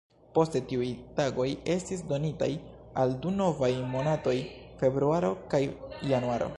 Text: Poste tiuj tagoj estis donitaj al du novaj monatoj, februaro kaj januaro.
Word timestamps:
Poste 0.35 0.59
tiuj 0.69 0.87
tagoj 1.19 1.45
estis 1.75 2.01
donitaj 2.13 2.49
al 3.03 3.15
du 3.27 3.35
novaj 3.43 3.71
monatoj, 3.93 4.37
februaro 4.83 5.35
kaj 5.55 5.65
januaro. 6.15 6.49